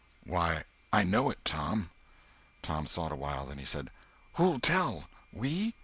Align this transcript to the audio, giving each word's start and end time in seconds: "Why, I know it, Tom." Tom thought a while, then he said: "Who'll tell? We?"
"Why, 0.23 0.63
I 0.91 1.03
know 1.03 1.29
it, 1.29 1.45
Tom." 1.45 1.91
Tom 2.63 2.87
thought 2.87 3.11
a 3.11 3.15
while, 3.15 3.45
then 3.45 3.59
he 3.59 3.65
said: 3.65 3.91
"Who'll 4.37 4.59
tell? 4.59 5.03
We?" 5.31 5.75